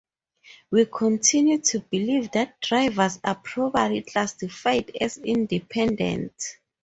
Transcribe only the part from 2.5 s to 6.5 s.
drivers are properly classified as independent.